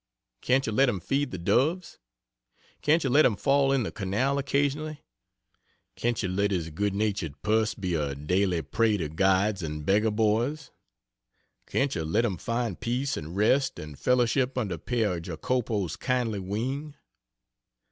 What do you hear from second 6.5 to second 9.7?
good natured purse be a daily prey to guides